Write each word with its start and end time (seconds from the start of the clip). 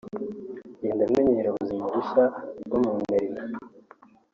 ngenda 0.77 1.03
menyera 1.13 1.47
ubwo 1.49 1.61
buzima 1.63 1.83
bushya 1.93 2.25
bwo 2.65 2.77
mu 2.83 2.91
nterina 3.01 3.41